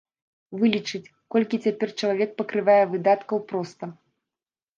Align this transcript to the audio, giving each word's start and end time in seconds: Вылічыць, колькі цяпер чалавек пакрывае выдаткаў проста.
Вылічыць, 0.61 1.13
колькі 1.35 1.59
цяпер 1.65 1.93
чалавек 1.99 2.33
пакрывае 2.41 2.79
выдаткаў 2.95 3.45
проста. 3.53 3.83